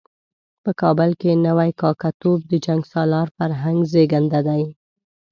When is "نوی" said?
1.45-1.69